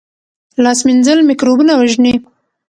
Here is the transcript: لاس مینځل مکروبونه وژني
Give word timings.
لاس 0.63 0.79
مینځل 0.87 1.19
مکروبونه 1.29 1.73
وژني 1.75 2.13